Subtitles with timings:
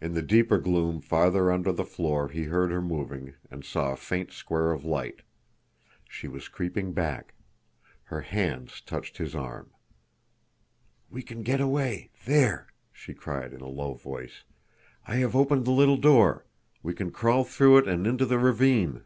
[0.00, 3.96] In the deeper gloom farther under the floor he heard her moving, and saw a
[3.96, 5.22] faint square of light.
[6.08, 7.34] She was creeping back.
[8.06, 9.70] Her hands touched his arm.
[11.08, 14.42] "We can get away—there!" she cried in a low voice.
[15.06, 16.46] "I have opened the little door.
[16.82, 19.04] We can crawl through it and into the ravine."